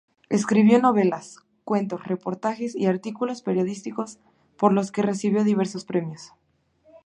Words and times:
Escribió 0.29 0.81
novelas, 0.81 1.41
cuentos, 1.63 2.07
reportajes 2.07 2.75
y 2.75 2.87
artículos 2.87 3.43
periodísticos 3.43 4.17
por 4.57 4.73
los 4.73 4.91
que 4.91 5.03
recibió 5.03 5.43
diversos 5.43 5.85
premios. 5.85 6.31